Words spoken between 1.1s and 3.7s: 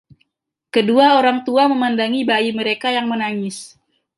orang tua memandangi bayi mereka yang menangis.